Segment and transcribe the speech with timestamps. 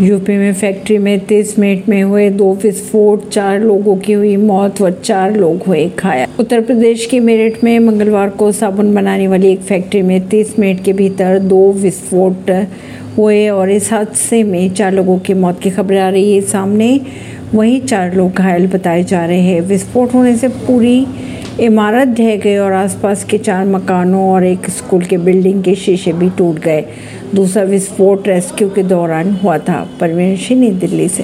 [0.00, 4.80] UP में factory में तीस मिनट में हुए दो विस्फोट, चार लोगों की हुई मौत
[4.80, 9.50] व चार लोग हुए घायल। उत्तर प्रदेश के मेरठ में मंगलवार को साबुन बनाने वाली
[9.52, 12.50] एक फैक्ट्री में तीस मिनट के भीतर दो विस्फोट
[13.18, 17.00] हुए और इस हादसे में चार लोगों की मौत की खबर आ रही है। सामने
[17.54, 21.06] वहीं चार लोग घायल बताए जा रहे हैं। विस्फोट होने से पूरी
[21.60, 26.12] इमारत ढह गई और आसपास के चार मकानों और एक स्कूल के बिल्डिंग के शीशे
[26.12, 26.84] भी टूट गए।
[27.34, 31.16] दूसरा विस्फोट रेस्क्यू के दौरान हुआ था। परवीन सिंह दिल्ली से।